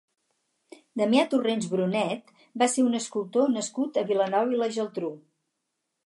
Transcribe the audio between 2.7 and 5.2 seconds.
ser un escultor nascut a Vilanova i la Geltrú.